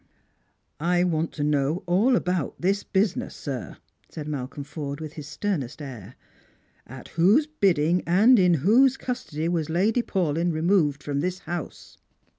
[0.95, 3.77] "I want toknow all about this business, sir,"
[4.09, 6.15] said Malcolm Forde with his sternest air."
[6.87, 11.99] At whose bidding and in whose custody was Lady Paulyn removed from this house?"